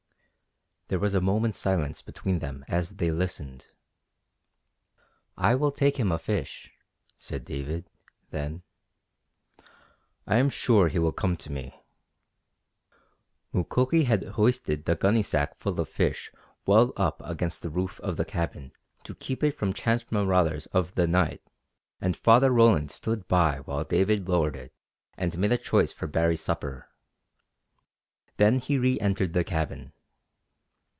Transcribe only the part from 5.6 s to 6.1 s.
take